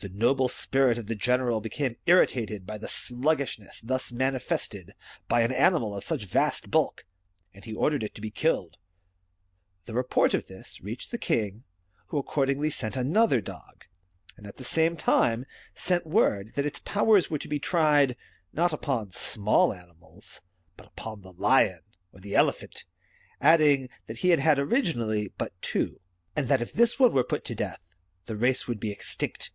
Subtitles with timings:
[0.00, 4.94] The noble spirit of the general became imtated by the sluggish ness thus manifested
[5.26, 7.06] by an animal of such vast bulk,
[7.54, 8.76] and he ordered it to be killed.
[9.86, 11.64] The report of this reached the king,
[12.08, 13.86] who accordingly sent another dog,
[14.36, 18.18] and at the same time sent word that its powers were to be tried,
[18.52, 20.42] not upon small animals,
[20.76, 21.80] but upon the lion
[22.12, 22.84] or the elephant;
[23.40, 26.02] adding, that he had had originally but two,
[26.36, 27.80] and that if this one were put to death,
[28.26, 29.52] the race would be extinct.